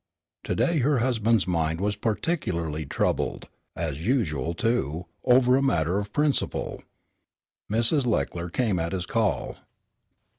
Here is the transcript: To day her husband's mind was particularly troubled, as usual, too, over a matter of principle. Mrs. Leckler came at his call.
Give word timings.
To 0.45 0.55
day 0.55 0.79
her 0.79 0.97
husband's 0.97 1.45
mind 1.47 1.79
was 1.79 1.95
particularly 1.95 2.87
troubled, 2.87 3.47
as 3.75 4.03
usual, 4.03 4.55
too, 4.55 5.05
over 5.25 5.55
a 5.55 5.61
matter 5.61 5.99
of 5.99 6.11
principle. 6.11 6.81
Mrs. 7.71 8.07
Leckler 8.07 8.49
came 8.49 8.79
at 8.79 8.93
his 8.93 9.05
call. 9.05 9.57